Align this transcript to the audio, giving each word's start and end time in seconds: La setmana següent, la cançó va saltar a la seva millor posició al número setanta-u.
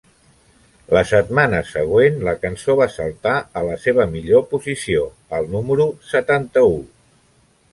La 0.97 1.01
setmana 1.09 1.59
següent, 1.71 2.17
la 2.29 2.33
cançó 2.45 2.77
va 2.79 2.87
saltar 2.95 3.35
a 3.61 3.63
la 3.67 3.75
seva 3.83 4.09
millor 4.15 4.47
posició 4.55 5.05
al 5.39 5.49
número 5.57 5.87
setanta-u. 6.15 6.75